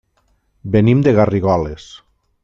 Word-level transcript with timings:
Venim 0.75 1.03
de 1.07 1.13
Garrigoles. 1.19 1.91